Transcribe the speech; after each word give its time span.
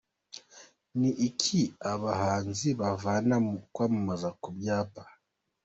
Ni 0.99 1.09
iki 1.27 1.61
abahanzi 1.91 2.67
bavana 2.79 3.35
mu 3.45 3.57
kwamamaza 3.73 4.29
ku 4.41 4.49
byapa? 4.57 5.03